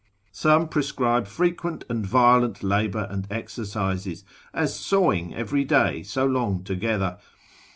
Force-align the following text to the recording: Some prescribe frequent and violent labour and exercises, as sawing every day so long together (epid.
Some 0.31 0.67
prescribe 0.67 1.27
frequent 1.27 1.83
and 1.87 2.03
violent 2.03 2.63
labour 2.63 3.05
and 3.11 3.27
exercises, 3.29 4.23
as 4.51 4.73
sawing 4.75 5.35
every 5.35 5.63
day 5.63 6.01
so 6.01 6.25
long 6.25 6.63
together 6.63 7.19
(epid. 7.19 7.59